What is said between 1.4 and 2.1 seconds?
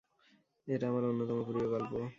প্রিয় গল্প।